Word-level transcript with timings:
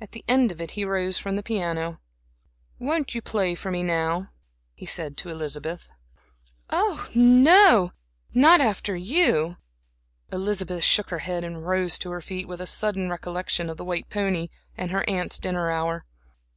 At 0.00 0.12
the 0.12 0.24
end 0.28 0.52
of 0.52 0.60
it 0.60 0.70
he 0.78 0.84
rose 0.84 1.18
from 1.18 1.34
the 1.34 1.42
piano. 1.42 1.98
"Won't 2.78 3.16
you 3.16 3.20
play 3.20 3.56
for 3.56 3.72
me 3.72 3.82
now," 3.82 4.30
he 4.72 4.86
said 4.86 5.16
to 5.16 5.30
Elizabeth. 5.30 5.90
"Oh, 6.70 7.08
no, 7.12 7.90
not 8.32 8.60
after 8.60 8.94
you." 8.94 9.56
Elizabeth 10.30 10.84
shook 10.84 11.10
her 11.10 11.18
head 11.26 11.42
and 11.42 11.66
rose 11.66 11.98
to 11.98 12.10
her 12.12 12.20
feet, 12.20 12.46
with 12.46 12.60
a 12.60 12.66
sudden 12.68 13.10
recollection 13.10 13.68
of 13.68 13.78
the 13.78 13.84
white 13.84 14.08
pony 14.08 14.46
and 14.76 14.92
her 14.92 15.02
aunt's 15.10 15.40
dinner 15.40 15.72
hour. 15.72 16.06